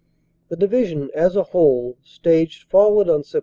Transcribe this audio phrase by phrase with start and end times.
[0.49, 3.39] "The Division, as a whole, staged forward on Sept.